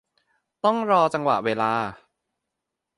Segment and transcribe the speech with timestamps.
[0.65, 1.73] ต้องรอจังหวะเวลา